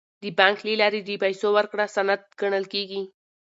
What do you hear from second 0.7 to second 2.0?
لارې د پیسو ورکړه